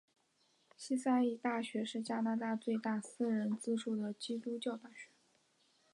[0.75, 5.09] 西三一大学是加拿大最大的私人资助的基督教大学。